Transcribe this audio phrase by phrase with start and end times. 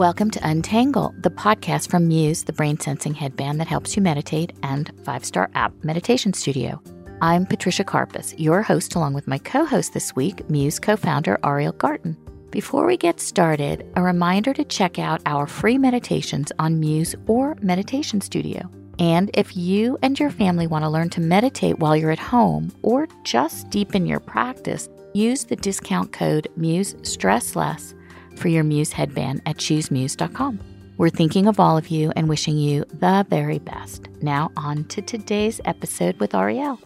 [0.00, 4.54] Welcome to Untangle, the podcast from Muse, the brain sensing headband that helps you meditate,
[4.62, 6.80] and Five Star App Meditation Studio.
[7.20, 11.38] I'm Patricia Karpas, your host, along with my co host this week, Muse co founder
[11.44, 12.16] Ariel Garten.
[12.50, 17.58] Before we get started, a reminder to check out our free meditations on Muse or
[17.60, 18.70] Meditation Studio.
[18.98, 22.72] And if you and your family want to learn to meditate while you're at home
[22.80, 27.94] or just deepen your practice, use the discount code Muse Stress Less
[28.40, 30.60] for your Muse headband at choosemuse.com.
[30.96, 34.08] We're thinking of all of you and wishing you the very best.
[34.20, 36.78] Now, on to today's episode with Ariel.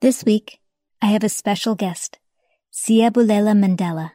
[0.00, 0.60] This week,
[1.02, 2.18] I have a special guest,
[2.72, 4.12] Siyabulela Mandela,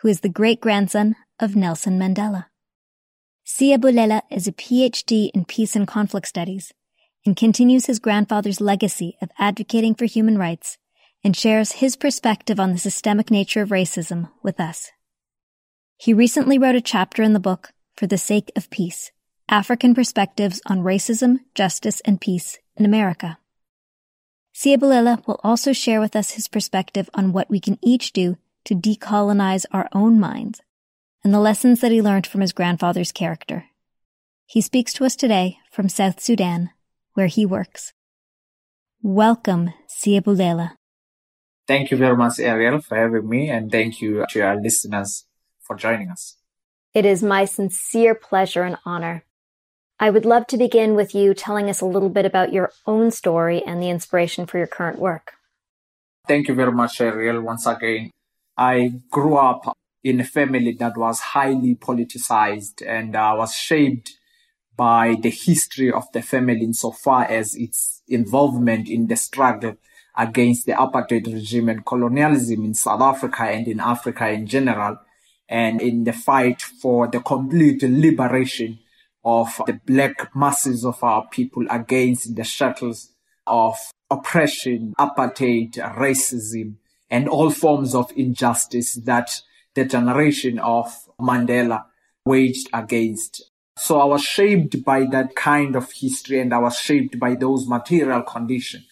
[0.00, 2.46] who is the great grandson of Nelson Mandela.
[3.44, 6.72] Siyabulela is a PhD in peace and conflict studies
[7.26, 10.78] and continues his grandfather's legacy of advocating for human rights
[11.24, 14.92] and shares his perspective on the systemic nature of racism with us.
[16.00, 19.12] He recently wrote a chapter in the book For the Sake of Peace,
[19.50, 23.36] African Perspectives on Racism, Justice, and Peace in America.
[24.54, 28.74] Siyabulela will also share with us his perspective on what we can each do to
[28.74, 30.62] decolonize our own minds
[31.22, 33.66] and the lessons that he learned from his grandfather's character.
[34.46, 36.70] He speaks to us today from South Sudan,
[37.12, 37.92] where he works.
[39.02, 40.76] Welcome, Siyabulela.
[41.68, 45.26] Thank you very much, Ariel, for having me, and thank you to our listeners
[45.70, 46.36] for joining us.
[46.94, 49.24] It is my sincere pleasure and honor.
[50.00, 53.12] I would love to begin with you telling us a little bit about your own
[53.12, 55.34] story and the inspiration for your current work.
[56.26, 57.40] Thank you very much, Ariel.
[57.42, 58.10] Once again,
[58.56, 64.10] I grew up in a family that was highly politicized and uh, was shaped
[64.76, 69.76] by the history of the family insofar as its involvement in the struggle
[70.16, 74.98] against the apartheid regime and colonialism in South Africa and in Africa in general
[75.50, 78.78] and in the fight for the complete liberation
[79.24, 83.10] of the black masses of our people against the shackles
[83.46, 83.76] of
[84.08, 86.76] oppression, apartheid, racism,
[87.10, 89.42] and all forms of injustice that
[89.74, 90.86] the generation of
[91.20, 91.84] Mandela
[92.24, 93.42] waged against.
[93.76, 97.66] So I was shaped by that kind of history and I was shaped by those
[97.66, 98.84] material conditions.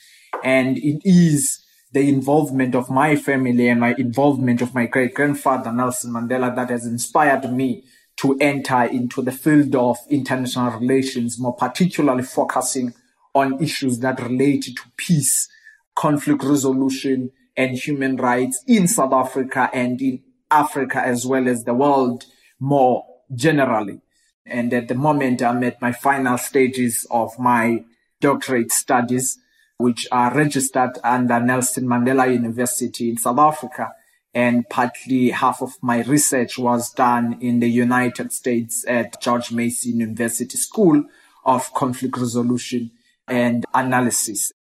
[0.42, 5.72] And it is the involvement of my family and my involvement of my great grandfather,
[5.72, 7.84] Nelson Mandela, that has inspired me
[8.16, 12.92] to enter into the field of international relations, more particularly focusing
[13.34, 15.48] on issues that relate to peace,
[15.94, 21.74] conflict resolution, and human rights in South Africa and in Africa as well as the
[21.74, 22.24] world
[22.60, 24.00] more generally.
[24.46, 27.84] And at the moment, I'm at my final stages of my
[28.20, 29.38] doctorate studies
[29.78, 33.92] which are registered under Nelson Mandela University in South Africa.
[34.34, 40.00] And partly half of my research was done in the United States at George Mason
[40.00, 41.04] University School
[41.44, 42.90] of Conflict Resolution
[43.26, 44.52] and Analysis.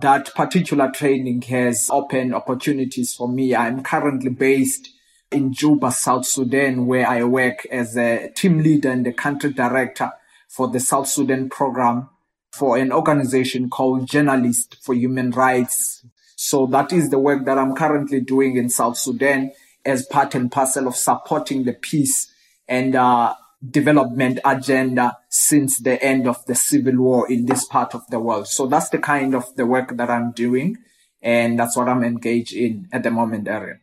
[0.00, 3.54] That particular training has opened opportunities for me.
[3.54, 4.90] I'm currently based
[5.30, 10.12] in Juba, South Sudan, where I work as a team leader and the country director
[10.48, 12.08] for the South Sudan program
[12.56, 16.04] for an organization called Journalists for Human Rights.
[16.36, 19.52] So that is the work that I'm currently doing in South Sudan
[19.84, 22.32] as part and parcel of supporting the peace
[22.68, 23.34] and uh,
[23.70, 28.48] development agenda since the end of the civil war in this part of the world.
[28.48, 30.78] So that's the kind of the work that I'm doing.
[31.22, 33.78] And that's what I'm engaged in at the moment, Ariel.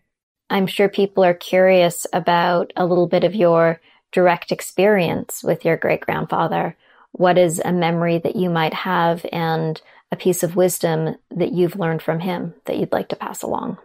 [0.50, 5.76] I'm sure people are curious about a little bit of your direct experience with your
[5.76, 6.78] great grandfather
[7.14, 9.82] what is a memory that you might have and
[10.12, 13.78] a piece of wisdom that you've learned from him that you'd like to pass along?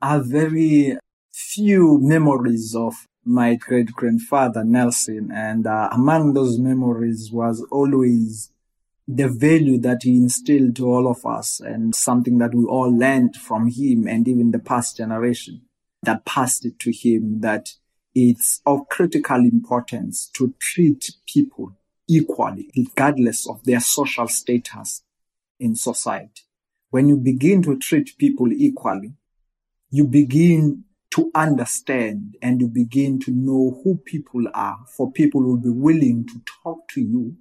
[0.00, 0.96] I have very
[1.32, 2.94] few memories of
[3.24, 8.52] my great grandfather Nelson, and uh, among those memories was always
[9.06, 13.36] the value that he instilled to all of us, and something that we all learned
[13.36, 15.62] from him, and even the past generation
[16.02, 17.70] that passed it to him that
[18.14, 21.72] it's of critical importance to treat people
[22.08, 25.02] equally, regardless of their social status
[25.60, 26.42] in society.
[26.90, 29.12] When you begin to treat people equally,
[29.90, 35.56] you begin to understand and you begin to know who people are, for people will
[35.58, 37.36] be willing to talk to you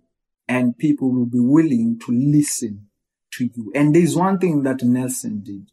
[0.48, 2.88] and people will be willing to listen
[3.31, 3.72] to you.
[3.75, 5.72] And there's one thing that Nelson did.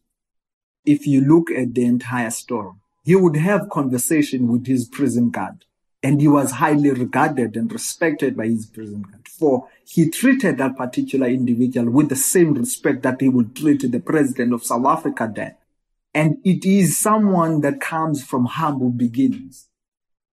[0.85, 2.73] If you look at the entire story,
[3.05, 5.65] he would have conversation with his prison guard
[6.05, 9.27] and he was highly regarded and respected by his guard.
[9.27, 14.01] For he treated that particular individual with the same respect that he would treat the
[14.01, 15.57] president of South Africa then.
[16.13, 19.69] And it is someone that comes from humble beginnings.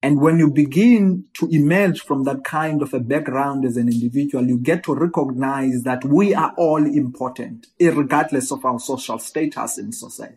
[0.03, 4.45] And when you begin to emerge from that kind of a background as an individual,
[4.45, 9.93] you get to recognize that we are all important, regardless of our social status in
[9.93, 10.35] society.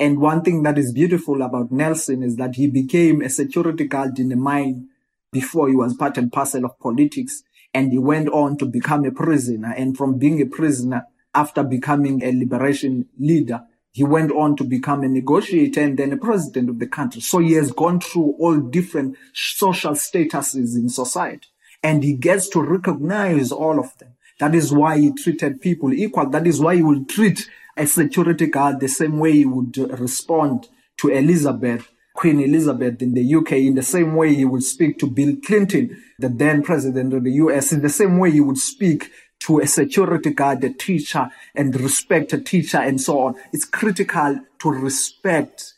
[0.00, 4.18] And one thing that is beautiful about Nelson is that he became a security guard
[4.18, 4.88] in a mine
[5.30, 7.42] before he was part and parcel of politics.
[7.74, 9.74] And he went on to become a prisoner.
[9.76, 11.04] And from being a prisoner,
[11.34, 13.60] after becoming a liberation leader,
[13.92, 17.20] he went on to become a negotiator and then a president of the country.
[17.20, 21.48] So he has gone through all different social statuses in society
[21.82, 24.14] and he gets to recognize all of them.
[24.38, 26.30] That is why he treated people equal.
[26.30, 27.46] That is why he will treat
[27.80, 30.68] a security guard the same way he would respond
[30.98, 35.06] to Elizabeth, Queen Elizabeth in the UK, in the same way he would speak to
[35.06, 39.10] Bill Clinton, the then president of the US, in the same way he would speak
[39.40, 43.34] to a security guard, a teacher, and respect a teacher, and so on.
[43.54, 45.72] It's critical to respect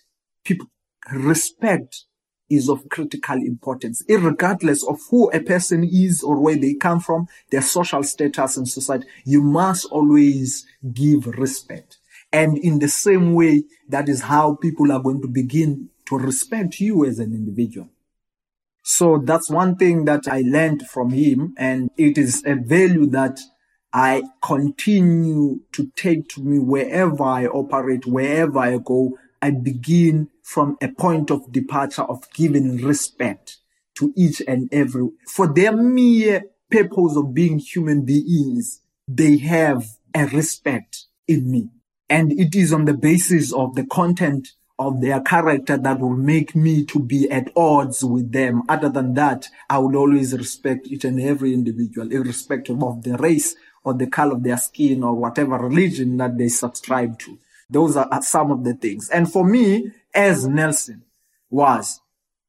[0.45, 0.67] people.
[1.13, 2.05] Respect
[2.55, 7.27] is of critical importance, regardless of who a person is or where they come from,
[7.51, 9.07] their social status in society.
[9.25, 11.99] You must always give respect.
[12.33, 16.81] And in the same way, that is how people are going to begin to respect
[16.81, 17.89] you as an individual.
[18.83, 21.55] So that's one thing that I learned from him.
[21.57, 23.39] And it is a value that
[23.93, 29.19] I continue to take to me wherever I operate, wherever I go.
[29.41, 33.59] I begin from a point of departure of giving respect
[33.95, 40.27] to each and every, for their mere purpose of being human beings, they have a
[40.27, 41.69] respect in me.
[42.09, 44.49] And it is on the basis of the content
[44.79, 48.63] of their character that will make me to be at odds with them.
[48.69, 53.55] Other than that, I will always respect each and every individual, irrespective of the race
[53.85, 57.39] or the color of their skin or whatever religion that they subscribe to.
[57.73, 59.09] Those are some of the things.
[59.09, 61.03] And for me, as Nelson
[61.51, 62.01] was,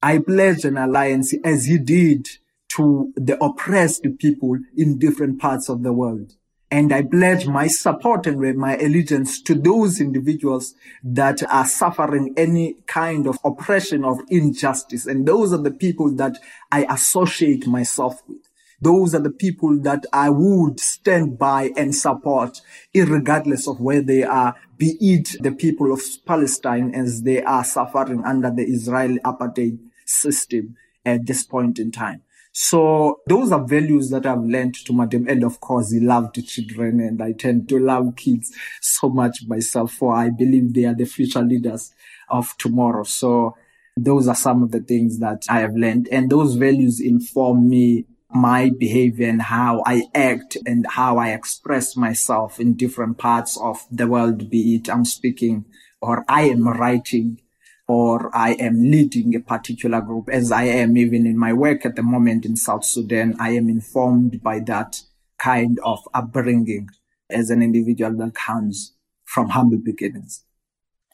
[0.02, 2.28] I pledged an alliance as he did
[2.70, 6.34] to the oppressed people in different parts of the world.
[6.70, 10.74] And I pledge my support and my allegiance to those individuals
[11.04, 15.06] that are suffering any kind of oppression or injustice.
[15.06, 16.40] And those are the people that
[16.72, 18.50] I associate myself with.
[18.84, 22.60] Those are the people that I would stand by and support,
[22.94, 28.26] regardless of where they are, be it the people of Palestine as they are suffering
[28.26, 30.76] under the Israeli apartheid system
[31.06, 32.24] at this point in time.
[32.52, 35.32] So those are values that I've learned to Madiba.
[35.32, 39.94] And of course, he loved children and I tend to love kids so much myself
[39.94, 41.94] for I believe they are the future leaders
[42.30, 43.04] of tomorrow.
[43.04, 43.56] So
[43.96, 48.08] those are some of the things that I have learned and those values inform me
[48.34, 53.86] my behavior and how I act and how I express myself in different parts of
[53.92, 55.66] the world, be it I'm speaking
[56.02, 57.40] or I am writing
[57.88, 61.96] or I am leading a particular group as I am even in my work at
[61.96, 63.36] the moment in South Sudan.
[63.40, 65.02] I am informed by that
[65.38, 66.90] kind of upbringing
[67.30, 68.94] as an individual that comes
[69.26, 70.44] from humble beginnings.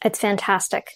[0.03, 0.91] It's fantastic.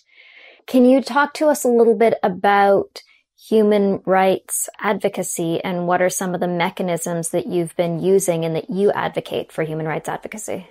[0.68, 3.02] Can you talk to us a little bit about
[3.50, 8.56] human rights advocacy and what are some of the mechanisms that you've been using and
[8.56, 10.68] that you advocate for human rights advocacy?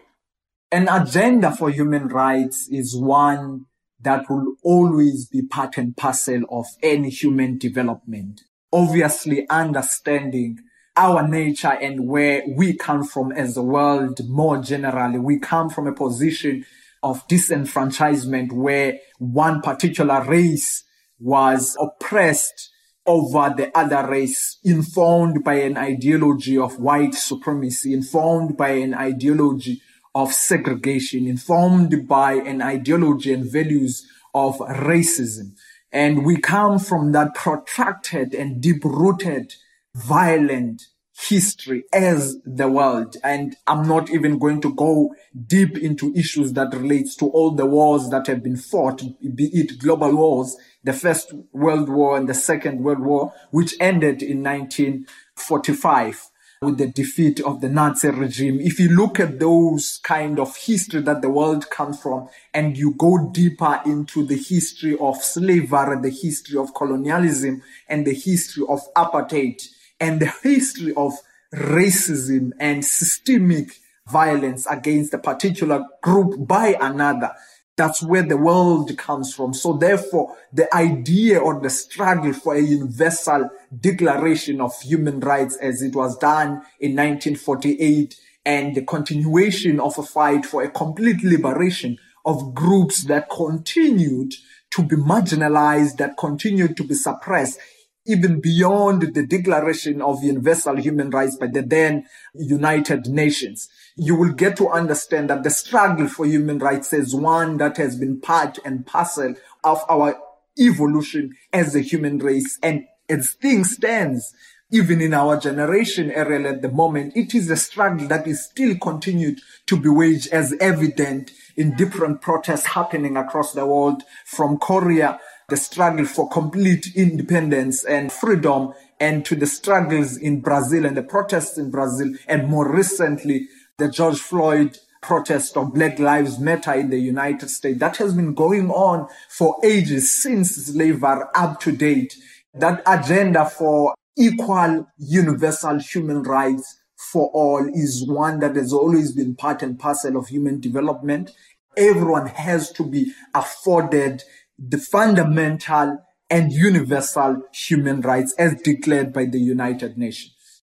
[0.70, 3.66] An agenda for human rights is one
[4.00, 8.40] that will always be part and parcel of any human development.
[8.72, 10.58] Obviously, understanding
[10.96, 15.18] our nature and where we come from as a world more generally.
[15.18, 16.64] We come from a position
[17.02, 20.84] of disenfranchisement where one particular race
[21.22, 22.70] was oppressed
[23.06, 29.80] over the other race, informed by an ideology of white supremacy, informed by an ideology
[30.14, 35.52] of segregation, informed by an ideology and values of racism.
[35.90, 39.54] And we come from that protracted and deep rooted,
[39.94, 40.82] violent
[41.28, 43.16] history as the world.
[43.22, 45.14] And I'm not even going to go
[45.46, 49.02] deep into issues that relates to all the wars that have been fought,
[49.34, 54.22] be it global wars, the First World War and the Second World War, which ended
[54.22, 56.28] in 1945
[56.62, 58.60] with the defeat of the Nazi regime.
[58.60, 62.94] If you look at those kind of history that the world comes from and you
[62.94, 68.80] go deeper into the history of slavery, the history of colonialism and the history of
[68.94, 69.60] apartheid,
[70.02, 71.12] and the history of
[71.54, 73.78] racism and systemic
[74.08, 77.30] violence against a particular group by another.
[77.76, 79.54] That's where the world comes from.
[79.54, 83.48] So therefore, the idea or the struggle for a universal
[83.80, 90.02] declaration of human rights as it was done in 1948 and the continuation of a
[90.02, 94.34] fight for a complete liberation of groups that continued
[94.70, 97.58] to be marginalized, that continued to be suppressed
[98.06, 103.68] even beyond the Declaration of Universal Human Rights by the then United Nations.
[103.96, 107.96] You will get to understand that the struggle for human rights is one that has
[107.96, 110.18] been part and parcel of our
[110.58, 112.58] evolution as a human race.
[112.62, 114.34] And as things stands,
[114.70, 118.74] even in our generation, Ariel, at the moment, it is a struggle that is still
[118.78, 125.20] continued to be waged as evident in different protests happening across the world from Korea
[125.52, 131.02] the struggle for complete independence and freedom and to the struggles in Brazil and the
[131.02, 136.88] protests in Brazil and more recently the George Floyd protest of Black Lives Matter in
[136.88, 142.16] the United States that has been going on for ages since slavery up to date.
[142.54, 149.34] That agenda for equal universal human rights for all is one that has always been
[149.34, 151.30] part and parcel of human development.
[151.76, 154.22] Everyone has to be afforded
[154.66, 155.98] the fundamental
[156.30, 160.62] and universal human rights as declared by the United Nations.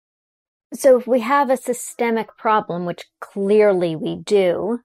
[0.74, 4.80] So if we have a systemic problem, which clearly we do,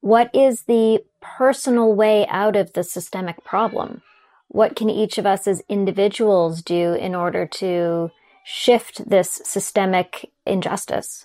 [0.00, 4.02] what is the personal way out of the systemic problem?
[4.48, 8.10] What can each of us as individuals do in order to
[8.44, 11.24] shift this systemic injustice?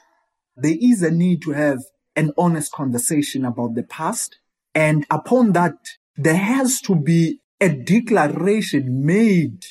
[0.55, 1.79] There is a need to have
[2.15, 4.37] an honest conversation about the past.
[4.75, 5.75] And upon that
[6.15, 9.65] there has to be a declaration made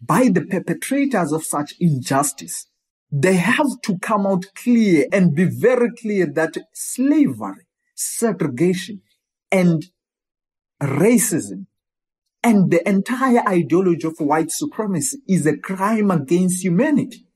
[0.00, 2.66] by the perpetrators of such injustice.
[3.10, 9.02] They have to come out clear and be very clear that slavery, segregation,
[9.50, 9.86] and
[10.82, 11.66] racism
[12.42, 17.26] and the entire ideology of white supremacy is a crime against humanity.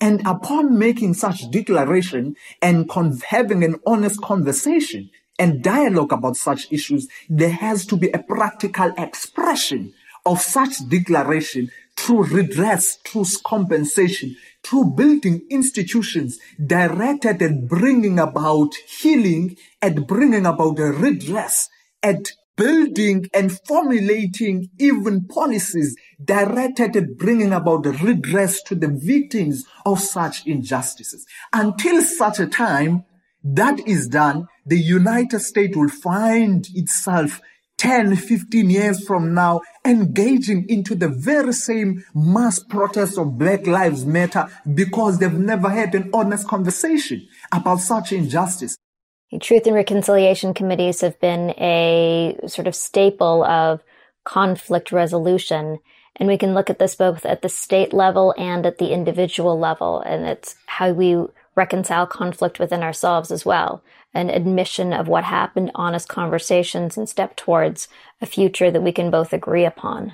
[0.00, 5.08] And upon making such declaration and con- having an honest conversation,
[5.38, 9.92] and dialogue about such issues, there has to be a practical expression
[10.26, 19.56] of such declaration through redress, through compensation, through building institutions directed at bringing about healing,
[19.82, 21.68] at bringing about a redress,
[22.02, 30.00] at building and formulating even policies directed at bringing about redress to the victims of
[30.00, 31.24] such injustices.
[31.52, 33.04] Until such a time,
[33.44, 37.40] that is done, the United States will find itself
[37.78, 44.04] 10, 15 years from now engaging into the very same mass protests of Black Lives
[44.04, 48.76] Matter because they've never had an honest conversation about such injustice.
[49.40, 53.82] Truth and Reconciliation Committees have been a sort of staple of
[54.24, 55.78] conflict resolution.
[56.16, 59.58] And we can look at this both at the state level and at the individual
[59.58, 60.00] level.
[60.00, 61.16] And it's how we
[61.54, 63.82] reconcile conflict within ourselves as well.
[64.18, 67.86] An admission of what happened, honest conversations, and step towards
[68.20, 70.12] a future that we can both agree upon.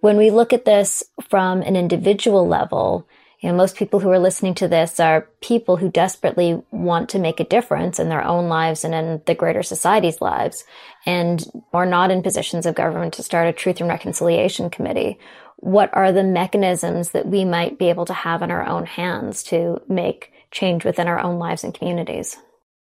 [0.00, 3.06] When we look at this from an individual level,
[3.38, 7.20] you know, most people who are listening to this are people who desperately want to
[7.20, 10.64] make a difference in their own lives and in the greater society's lives
[11.06, 15.16] and are not in positions of government to start a truth and reconciliation committee.
[15.58, 19.44] What are the mechanisms that we might be able to have in our own hands
[19.44, 22.36] to make change within our own lives and communities?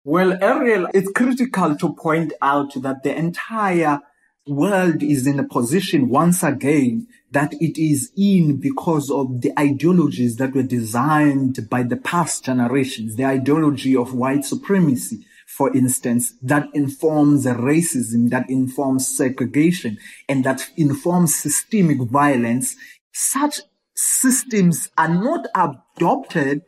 [0.10, 4.00] Well, Ariel, it's critical to point out that the entire
[4.48, 10.38] world is in a position once again that it is in because of the ideologies
[10.38, 16.70] that were designed by the past generations, the ideology of white supremacy, for instance, that
[16.74, 19.98] informs racism, that informs segregation,
[20.30, 22.78] and that informs systemic violence.
[23.12, 23.60] Such
[23.94, 26.62] systems are not adopted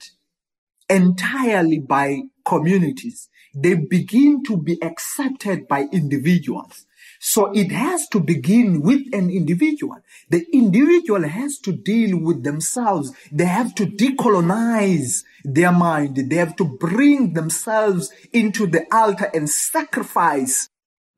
[0.89, 3.29] entirely by communities.
[3.53, 6.85] They begin to be accepted by individuals.
[7.19, 9.97] So it has to begin with an individual.
[10.29, 13.11] The individual has to deal with themselves.
[13.31, 16.15] They have to decolonize their mind.
[16.29, 20.69] They have to bring themselves into the altar and sacrifice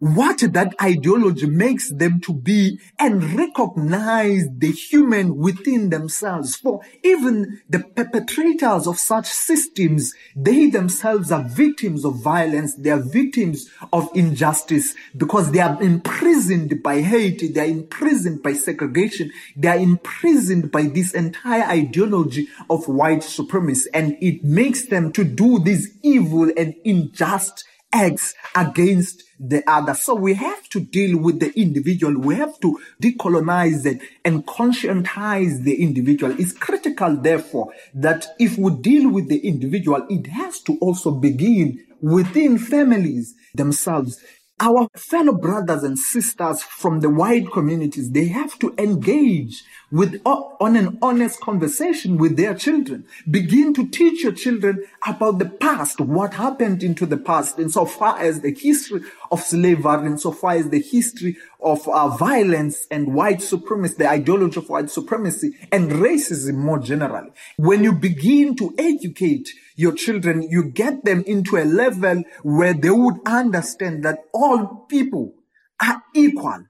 [0.01, 6.55] what that ideology makes them to be and recognize the human within themselves.
[6.55, 12.73] For even the perpetrators of such systems, they themselves are victims of violence.
[12.73, 17.53] They are victims of injustice because they are imprisoned by hate.
[17.53, 19.31] They are imprisoned by segregation.
[19.55, 23.87] They are imprisoned by this entire ideology of white supremacy.
[23.93, 29.95] And it makes them to do these evil and unjust acts against the other.
[29.95, 32.17] So we have to deal with the individual.
[32.19, 36.39] We have to decolonize it and conscientize the individual.
[36.39, 41.83] It's critical, therefore, that if we deal with the individual, it has to also begin
[42.01, 44.19] within families themselves.
[44.61, 50.41] Our fellow brothers and sisters from the white communities, they have to engage with uh,
[50.59, 53.03] on an honest conversation with their children.
[53.29, 58.41] Begin to teach your children about the past, what happened into the past, insofar as
[58.41, 59.01] the history
[59.31, 64.69] of slavery, insofar as the history of uh, violence and white supremacy, the ideology of
[64.69, 67.31] white supremacy and racism more generally.
[67.57, 69.49] When you begin to educate
[69.81, 75.33] your children, you get them into a level where they would understand that all people
[75.81, 76.65] are equal,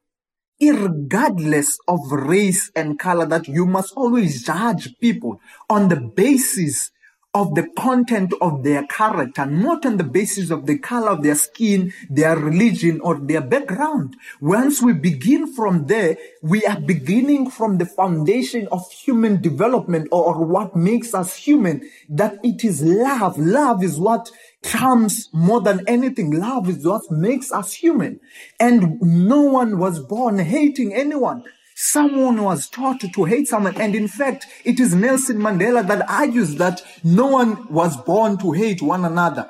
[0.61, 6.91] regardless of race and color, that you must always judge people on the basis
[7.33, 11.35] of the content of their character, not on the basis of the color of their
[11.35, 14.17] skin, their religion, or their background.
[14.41, 20.43] Once we begin from there, we are beginning from the foundation of human development or
[20.45, 23.37] what makes us human, that it is love.
[23.37, 24.29] Love is what
[24.61, 26.31] comes more than anything.
[26.31, 28.19] Love is what makes us human.
[28.59, 31.45] And no one was born hating anyone.
[31.83, 33.75] Someone was taught to hate someone.
[33.81, 38.51] And in fact, it is Nelson Mandela that argues that no one was born to
[38.51, 39.49] hate one another.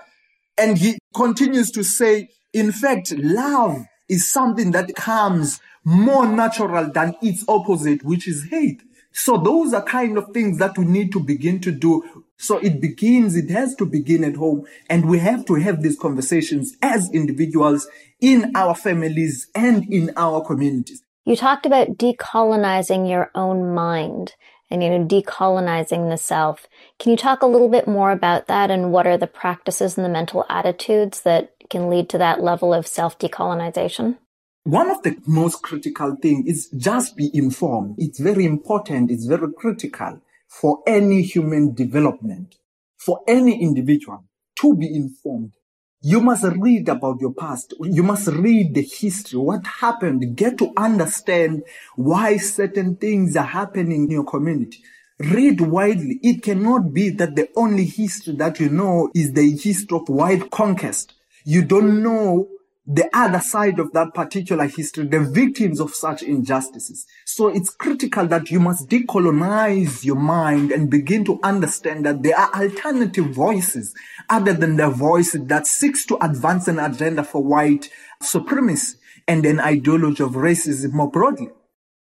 [0.58, 7.16] And he continues to say, in fact, love is something that comes more natural than
[7.22, 8.82] its opposite, which is hate.
[9.12, 12.24] So those are kind of things that we need to begin to do.
[12.38, 14.66] So it begins, it has to begin at home.
[14.90, 17.90] And we have to have these conversations as individuals
[18.22, 21.04] in our families and in our communities.
[21.24, 24.36] You talked about decolonizing your own mind
[24.72, 26.68] and, you know, decolonizing the self.
[26.98, 30.06] Can you talk a little bit more about that and what are the practices and
[30.06, 34.18] the mental attitudes that can lead to that level of self decolonization?
[34.63, 37.96] One of the most critical things is just be informed.
[37.98, 39.12] It's very important.
[39.12, 42.56] It's very critical for any human development,
[42.98, 44.24] for any individual
[44.60, 45.54] to be informed.
[46.03, 47.75] You must read about your past.
[47.79, 51.62] You must read the history, what happened, get to understand
[51.96, 54.84] why certain things are happening in your community.
[55.20, 56.19] Read widely.
[56.23, 60.49] It cannot be that the only history that you know is the history of white
[60.49, 61.13] conquest.
[61.45, 62.49] You don't know
[62.86, 67.06] the other side of that particular history, the victims of such injustices.
[67.26, 72.38] So it's critical that you must decolonize your mind and begin to understand that there
[72.38, 73.94] are alternative voices
[74.30, 77.89] other than the voice that seeks to advance an agenda for white
[78.22, 81.50] supremacy and an ideology of racism more broadly.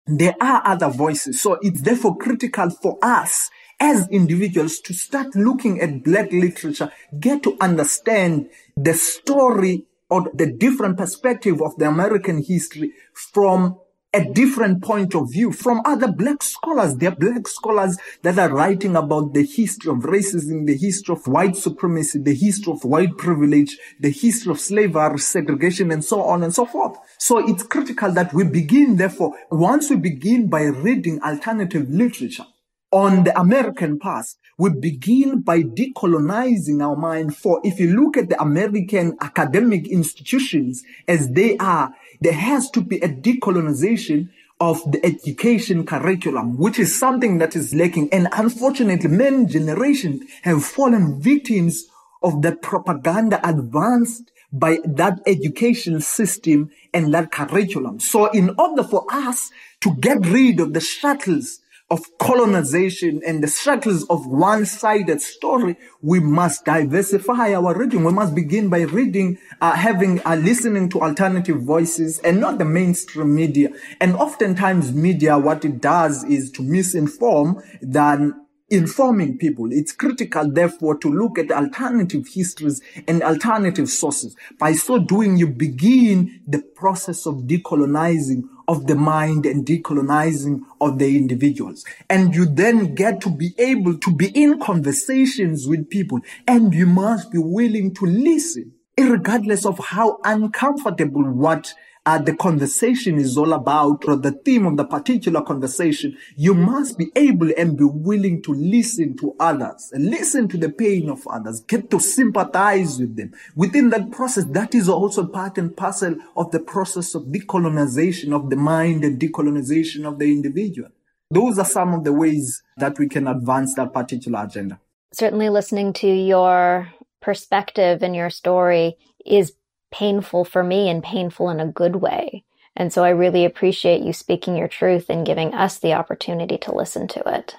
[0.06, 1.40] There are other voices.
[1.40, 7.42] So it's therefore critical for us as individuals to start looking at black literature, get
[7.42, 13.78] to understand the story or the different perspective of the American history from
[14.12, 16.94] a different point of view from other black scholars.
[16.96, 21.26] There are black scholars that are writing about the history of racism, the history of
[21.26, 26.42] white supremacy, the history of white privilege, the history of slavery, segregation, and so on
[26.42, 26.98] and so forth.
[27.16, 32.44] So it's critical that we begin, therefore, once we begin by reading alternative literature
[32.90, 37.36] on the American past, we begin by decolonizing our mind.
[37.36, 42.80] For if you look at the American academic institutions as they are, there has to
[42.80, 44.28] be a decolonization
[44.60, 48.08] of the education curriculum, which is something that is lacking.
[48.12, 51.86] And unfortunately, many generations have fallen victims
[52.22, 57.98] of the propaganda advanced by that education system and that curriculum.
[57.98, 61.58] So in order for us to get rid of the shackles
[61.92, 68.02] of colonization and the struggles of one-sided story, we must diversify our reading.
[68.02, 72.64] We must begin by reading, uh, having, uh, listening to alternative voices and not the
[72.64, 73.68] mainstream media.
[74.00, 78.36] And oftentimes media, what it does is to misinform than
[78.70, 79.70] informing people.
[79.70, 84.34] It's critical, therefore, to look at alternative histories and alternative sources.
[84.58, 90.98] By so doing, you begin the process of decolonizing of the mind and decolonizing of
[90.98, 91.84] the individuals.
[92.08, 96.86] And you then get to be able to be in conversations with people and you
[96.86, 103.52] must be willing to listen, regardless of how uncomfortable what uh, the conversation is all
[103.52, 108.42] about or the theme of the particular conversation, you must be able and be willing
[108.42, 113.16] to listen to others, and listen to the pain of others, get to sympathize with
[113.16, 113.32] them.
[113.54, 118.50] Within that process, that is also part and parcel of the process of decolonization of
[118.50, 120.88] the mind and decolonization of the individual.
[121.30, 124.80] Those are some of the ways that we can advance that particular agenda.
[125.14, 129.52] Certainly listening to your perspective and your story is
[129.92, 132.44] painful for me and painful in a good way.
[132.74, 136.74] And so I really appreciate you speaking your truth and giving us the opportunity to
[136.74, 137.54] listen to it.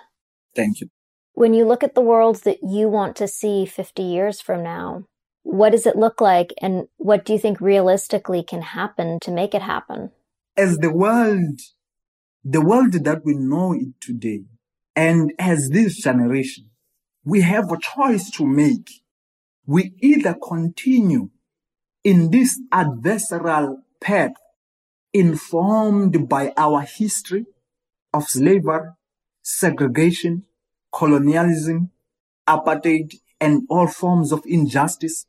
[0.55, 0.87] Thank you.
[1.33, 5.05] When you look at the world that you want to see 50 years from now,
[5.43, 6.53] What does it look like?
[6.61, 10.11] And what do you think realistically can happen to make it happen?
[10.55, 11.59] As the world,
[12.43, 14.45] the world that we know it today,
[14.95, 16.69] and as this generation,
[17.25, 18.89] we have a choice to make.
[19.65, 21.29] We either continue
[22.03, 24.33] in this adversarial path
[25.13, 27.45] informed by our history
[28.13, 28.89] of slavery,
[29.41, 30.43] segregation,
[30.91, 31.91] colonialism,
[32.47, 35.25] apartheid, and all forms of injustice.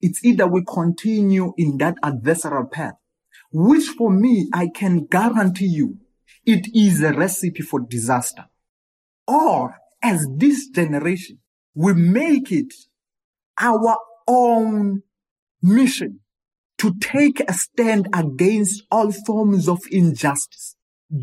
[0.00, 2.94] It's either we continue in that adversarial path,
[3.52, 5.98] which for me, I can guarantee you,
[6.46, 8.46] it is a recipe for disaster.
[9.28, 11.38] Or as this generation,
[11.74, 12.72] we make it
[13.60, 15.02] our own
[15.62, 16.20] mission
[16.78, 20.76] to take a stand against all forms of injustice,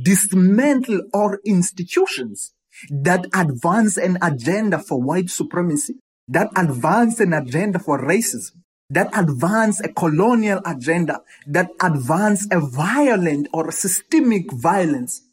[0.03, 2.53] dismantle all institutions
[2.89, 5.95] that advance an agenda for white supremacy,
[6.27, 8.51] that advance an agenda for racism,
[8.89, 15.23] that advance a colonial agenda, that advance a violent or systemic violence.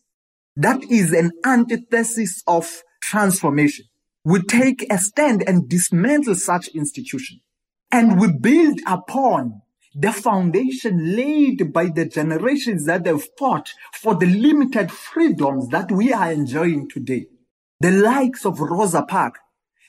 [0.56, 3.86] That is an antithesis of transformation.
[4.24, 7.40] We take a stand and dismantle such institutions.
[7.96, 9.62] And we build upon
[9.94, 16.12] the foundation laid by the generations that have fought for the limited freedoms that we
[16.12, 17.26] are enjoying today.
[17.78, 19.38] The likes of Rosa Parks,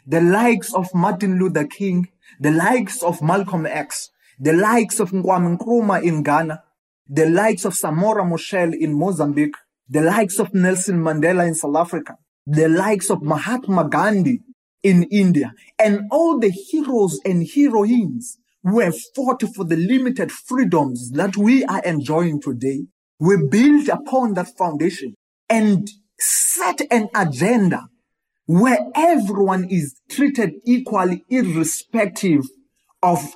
[0.05, 5.57] the likes of Martin Luther King, the likes of Malcolm X, the likes of Kwame
[5.57, 6.61] Nkrumah in Ghana,
[7.07, 9.57] the likes of Samora Machel in Mozambique,
[9.89, 14.43] the likes of Nelson Mandela in South Africa, the likes of Mahatma Gandhi
[14.85, 21.09] in India, and all the heroes and heroines who have fought for the limited freedoms
[21.11, 22.85] that we are enjoying today.
[23.19, 25.15] We build upon that foundation
[25.49, 27.87] and set an agenda
[28.45, 32.43] where everyone is treated equally, irrespective
[33.01, 33.35] of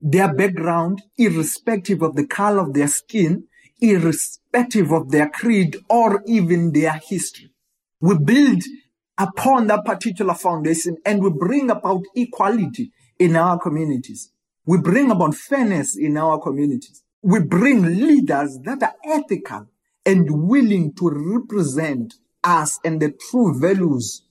[0.00, 3.48] their background, irrespective of the color of their skin,
[3.80, 7.50] irrespective of their creed or even their history.
[8.00, 8.62] We build
[9.18, 14.30] upon that particular foundation and we bring about equality in our communities.
[14.66, 17.02] We bring about fairness in our communities.
[17.22, 19.66] We bring leaders that are ethical
[20.04, 24.22] and willing to represent us and the true values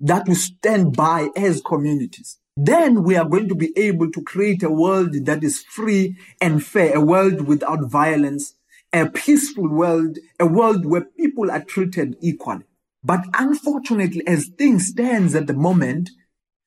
[0.00, 2.38] that we stand by as communities.
[2.56, 6.64] Then we are going to be able to create a world that is free and
[6.64, 8.54] fair, a world without violence,
[8.92, 12.64] a peaceful world, a world where people are treated equally.
[13.06, 16.10] But unfortunately, as things stands at the moment,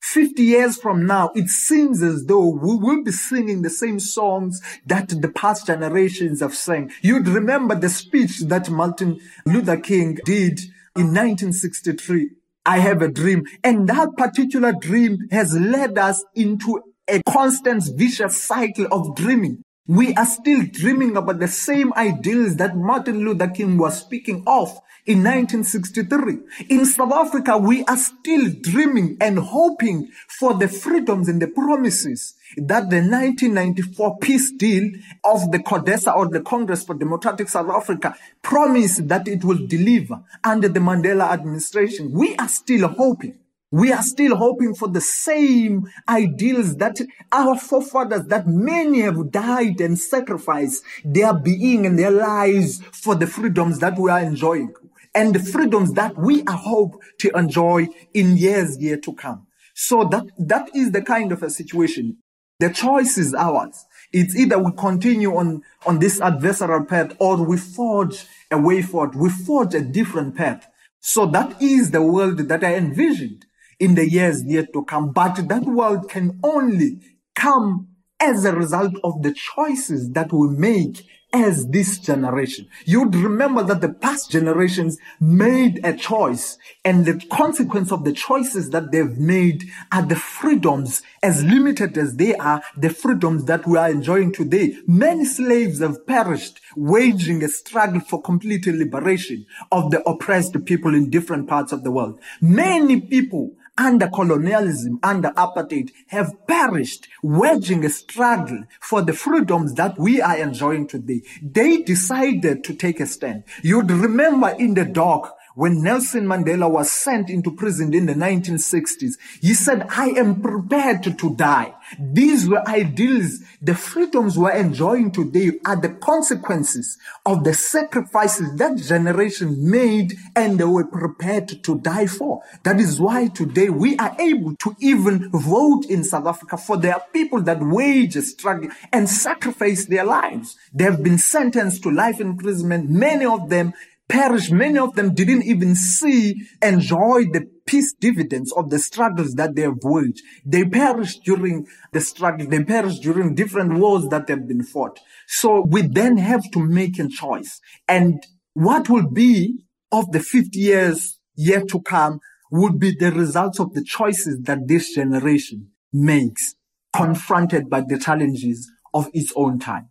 [0.01, 4.61] 50 years from now, it seems as though we will be singing the same songs
[4.85, 6.91] that the past generations have sang.
[7.01, 10.61] You'd remember the speech that Martin Luther King did
[10.95, 12.29] in 1963.
[12.65, 13.43] I have a dream.
[13.61, 19.65] And that particular dream has led us into a constant vicious cycle of dreaming.
[19.89, 24.69] We are still dreaming about the same ideals that Martin Luther King was speaking of
[25.07, 26.37] in 1963.
[26.69, 32.35] In South Africa, we are still dreaming and hoping for the freedoms and the promises
[32.57, 34.91] that the 1994 peace deal
[35.23, 40.23] of the CODESA or the Congress for Democratic South Africa promised that it will deliver
[40.43, 42.11] under the Mandela administration.
[42.11, 43.39] We are still hoping.
[43.71, 46.97] We are still hoping for the same ideals that
[47.31, 53.27] our forefathers, that many have died and sacrificed their being and their lives for the
[53.27, 54.73] freedoms that we are enjoying
[55.13, 59.45] and the freedoms that we are hope to enjoy in years yet to come.
[59.75, 62.17] So that, that is the kind of a situation.
[62.59, 63.85] The choice is ours.
[64.11, 69.15] It's either we continue on, on this adversarial path or we forge a way forward.
[69.15, 70.67] We forge a different path.
[70.99, 73.45] So that is the world that I envisioned
[73.79, 75.11] in the years yet to come.
[75.11, 76.99] But that world can only
[77.35, 77.87] come
[78.19, 82.67] as a result of the choices that we make as this generation.
[82.85, 88.71] You'd remember that the past generations made a choice and the consequence of the choices
[88.71, 93.77] that they've made are the freedoms as limited as they are, the freedoms that we
[93.77, 94.75] are enjoying today.
[94.87, 101.11] Many slaves have perished waging a struggle for complete liberation of the oppressed people in
[101.11, 102.19] different parts of the world.
[102.41, 109.97] Many people under colonialism, under apartheid, have perished, waging a struggle for the freedoms that
[109.97, 111.21] we are enjoying today.
[111.41, 113.45] They decided to take a stand.
[113.63, 119.15] You'd remember in the dock when Nelson Mandela was sent into prison in the 1960s,
[119.41, 121.73] he said, I am prepared to, die.
[121.99, 123.39] These were ideals.
[123.61, 130.57] The freedoms we're enjoying today are the consequences of the sacrifices that generation made and
[130.57, 132.41] they were prepared to die for.
[132.63, 136.93] That is why today we are able to even vote in South Africa for there
[136.93, 140.57] are people that wage a struggle and sacrifice their lives.
[140.73, 142.89] They have been sentenced to life imprisonment.
[142.89, 143.73] Many of them
[144.09, 144.51] perished.
[144.51, 149.61] Many of them didn't even see, enjoy the peace dividends of the struggles that they
[149.61, 150.21] have waged.
[150.43, 152.47] They perished during the struggle.
[152.47, 154.99] They perished during different wars that have been fought.
[155.27, 157.61] So we then have to make a choice.
[157.87, 158.21] And
[158.53, 162.19] what will be of the 50 years yet to come
[162.51, 166.55] would be the results of the choices that this generation makes,
[166.93, 169.89] confronted by the challenges of its own time.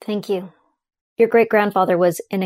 [0.00, 0.52] Thank you.
[1.18, 2.42] Your great grandfather was an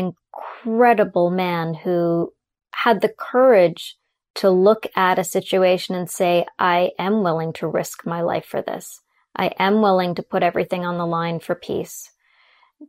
[0.63, 2.33] incredible man who
[2.73, 3.97] had the courage
[4.35, 8.61] to look at a situation and say, I am willing to risk my life for
[8.61, 9.01] this.
[9.35, 12.11] I am willing to put everything on the line for peace.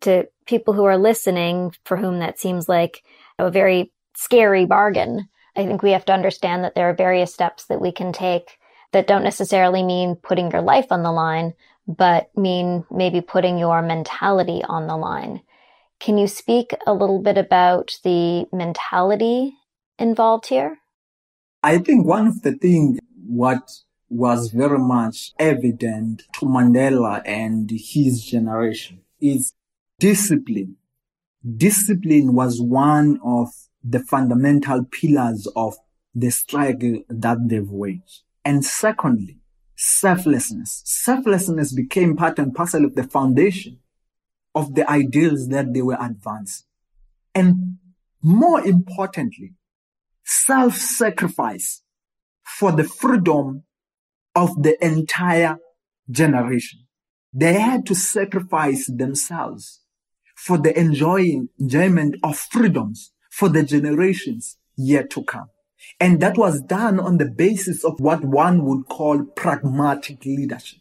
[0.03, 3.03] To people who are listening, for whom that seems like
[3.39, 7.67] a very scary bargain, I think we have to understand that there are various steps
[7.67, 8.59] that we can take
[8.93, 11.55] that don't necessarily mean putting your life on the line,
[11.87, 15.41] but mean maybe putting your mentality on the line.
[16.03, 19.55] Can you speak a little bit about the mentality
[20.01, 20.79] involved here?
[21.63, 23.71] I think one of the things what
[24.09, 29.53] was very much evident to Mandela and his generation is
[30.01, 30.75] discipline.
[31.57, 33.51] Discipline was one of
[33.85, 35.77] the fundamental pillars of
[36.17, 38.23] the struggle that they've waged.
[38.45, 39.39] And secondly,
[39.77, 40.83] selflessness.
[40.85, 43.79] Selflessness became part and parcel of the foundation
[44.55, 46.67] of the ideals that they were advancing.
[47.35, 47.79] And
[48.23, 49.55] more importantly,
[50.25, 51.83] self-sacrifice
[52.45, 53.65] for the freedom
[54.35, 55.59] of the entire
[56.11, 56.81] generation.
[57.33, 59.81] They had to sacrifice themselves
[60.37, 65.49] for the enjoying, enjoyment of freedoms for the generations yet to come.
[65.99, 70.81] And that was done on the basis of what one would call pragmatic leadership.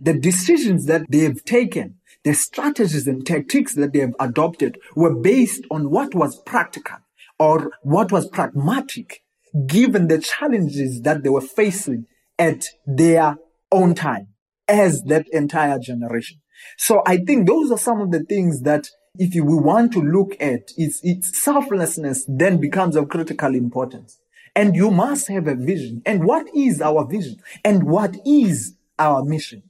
[0.00, 1.97] The decisions that they've taken
[2.28, 6.98] the strategies and tactics that they have adopted were based on what was practical
[7.38, 9.22] or what was pragmatic
[9.66, 12.04] given the challenges that they were facing
[12.38, 13.38] at their
[13.72, 14.28] own time
[14.68, 16.38] as that entire generation.
[16.76, 20.36] So I think those are some of the things that if we want to look
[20.38, 24.20] at its, its selflessness then becomes of critical importance.
[24.54, 26.02] And you must have a vision.
[26.04, 27.36] And what is our vision?
[27.64, 29.62] And what is our mission?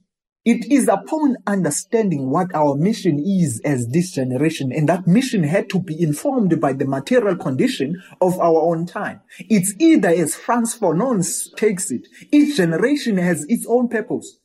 [0.51, 5.69] It is upon understanding what our mission is as this generation, and that mission had
[5.69, 9.21] to be informed by the material condition of our own time.
[9.41, 11.23] It's either as Frantz Fanon
[11.55, 14.39] takes it, each generation has its own purpose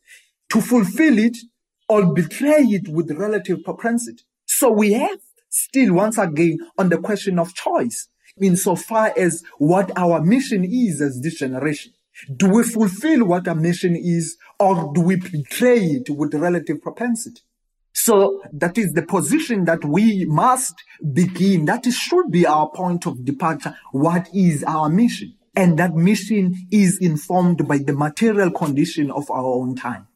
[0.50, 1.38] to fulfill it
[1.88, 4.24] or betray it with relative propensity.
[4.44, 10.20] So we have still once again on the question of choice insofar as what our
[10.20, 11.93] mission is as this generation.
[12.36, 17.40] Do we fulfill what our mission is or do we betray it with relative propensity?
[17.92, 20.74] So that is the position that we must
[21.12, 21.64] begin.
[21.66, 23.76] That should be our point of departure.
[23.92, 25.34] What is our mission?
[25.56, 30.08] And that mission is informed by the material condition of our own time.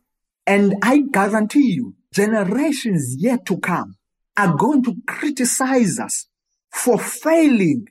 [0.46, 3.96] And I guarantee you, generations yet to come
[4.36, 6.26] are going to criticize us
[6.72, 7.86] for failing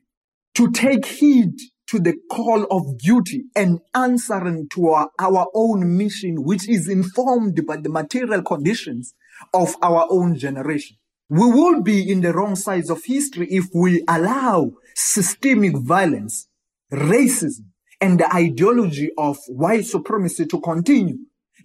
[0.56, 1.54] to take heed
[1.88, 7.66] to the call of duty and answering to our, our own mission, which is informed
[7.66, 9.14] by the material conditions
[9.54, 10.98] of our own generation.
[11.30, 16.48] We will be in the wrong sides of history if we allow systemic violence,
[16.92, 17.66] racism,
[18.00, 21.18] and the ideology of white supremacy to continue.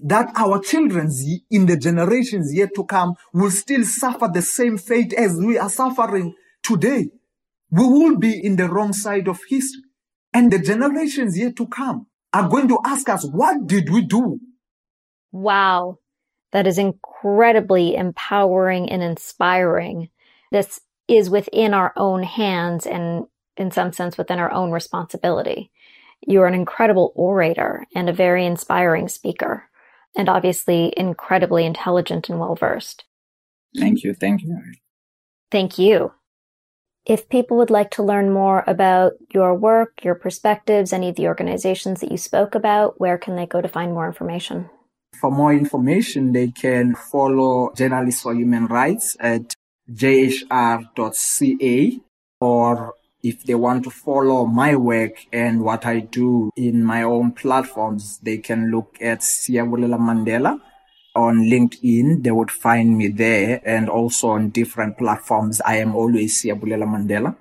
[0.04, 1.11] That our children
[1.50, 5.70] in the generations yet to come will still suffer the same fate as we are
[5.70, 7.08] suffering today.
[7.70, 9.82] We will be in the wrong side of history.
[10.35, 14.40] And the generations yet to come are going to ask us, what did we do?
[15.31, 15.99] Wow.
[16.53, 20.09] That is incredibly empowering and inspiring.
[20.51, 25.71] This is within our own hands and in some sense within our own responsibility.
[26.27, 29.68] You are an incredible orator and a very inspiring speaker
[30.16, 33.05] and obviously incredibly intelligent and well versed.
[33.79, 34.14] Thank you.
[34.14, 34.59] Thank you.
[35.51, 36.12] Thank you.
[37.04, 41.26] If people would like to learn more about your work, your perspectives, any of the
[41.26, 44.70] organizations that you spoke about, where can they go to find more information?
[45.20, 49.54] For more information, they can follow Journalists for Human Rights at
[49.90, 50.80] jhr.ca
[52.40, 57.32] or if they want to follow my work and what I do in my own
[57.32, 60.60] platforms, they can look at Siyabulela Mandela
[61.14, 62.22] on LinkedIn.
[62.22, 65.61] They would find me there and also on different platforms.
[65.61, 67.37] I am always Siyabulela Mandela.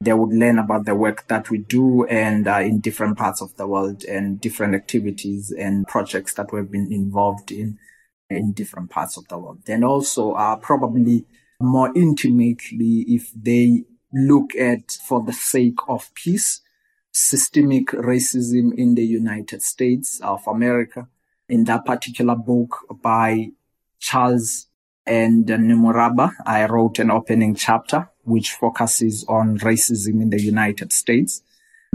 [0.00, 3.56] They would learn about the work that we do and uh, in different parts of
[3.56, 7.78] the world and different activities and projects that we've been involved in
[8.28, 9.62] in different parts of the world.
[9.68, 11.24] And also, uh, probably
[11.60, 16.60] more intimately, if they look at for the sake of peace,
[17.12, 21.08] systemic racism in the United States of America.
[21.48, 23.50] In that particular book by
[24.00, 24.66] Charles
[25.06, 31.42] and Nimuraba, I wrote an opening chapter which focuses on racism in the United States.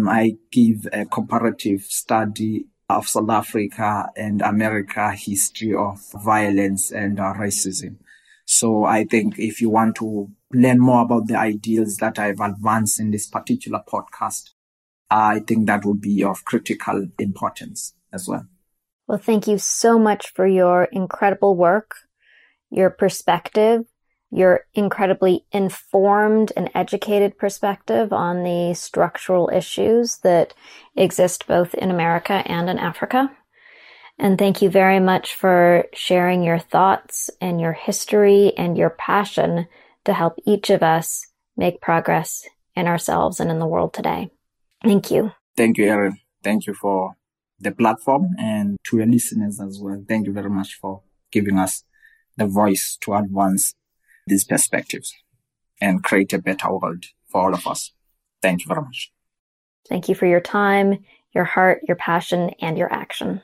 [0.07, 7.33] I give a comparative study of South Africa and America history of violence and uh,
[7.33, 7.97] racism.
[8.45, 13.01] So I think if you want to learn more about the ideals that I've advanced
[13.01, 14.51] in this particular podcast,
[15.09, 18.47] I think that would be of critical importance as well.
[19.11, 21.95] Well, thank you so much for your incredible work,
[22.69, 23.83] your perspective,
[24.29, 30.53] your incredibly informed and educated perspective on the structural issues that
[30.95, 33.29] exist both in America and in Africa.
[34.17, 39.67] And thank you very much for sharing your thoughts and your history and your passion
[40.05, 42.47] to help each of us make progress
[42.77, 44.29] in ourselves and in the world today.
[44.85, 45.33] Thank you.
[45.57, 46.17] Thank you, Erin.
[46.41, 47.17] Thank you for
[47.61, 50.03] the platform and to your listeners as well.
[50.07, 51.83] Thank you very much for giving us
[52.37, 53.73] the voice to advance
[54.27, 55.13] these perspectives
[55.79, 57.91] and create a better world for all of us.
[58.41, 59.11] Thank you very much.
[59.87, 63.41] Thank you for your time, your heart, your passion, and your action.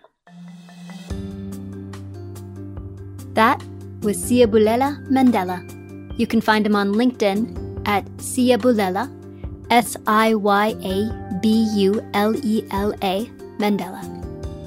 [3.34, 3.62] That
[4.02, 5.62] was Siyabulela Mandela.
[6.20, 9.12] You can find him on LinkedIn at Siyabulela,
[9.70, 14.18] S I Y A B U L E L A Mandela.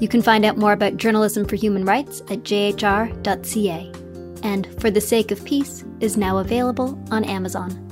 [0.01, 3.91] You can find out more about journalism for human rights at jhr.ca.
[4.43, 7.87] And For the Sake of Peace is now available on Amazon.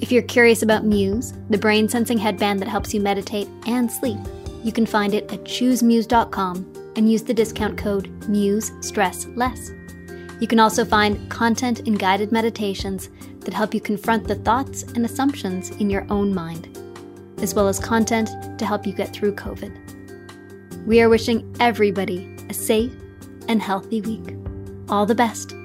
[0.00, 4.18] If you're curious about Muse, the brain sensing headband that helps you meditate and sleep,
[4.64, 9.70] you can find it at choosemuse.com and use the discount code MUSE Stress Less.
[10.40, 13.08] you can also find content and guided meditations
[13.40, 16.78] that help you confront the thoughts and assumptions in your own mind,
[17.38, 19.95] as well as content to help you get through COVID.
[20.86, 22.92] We are wishing everybody a safe
[23.48, 24.36] and healthy week.
[24.88, 25.55] All the best.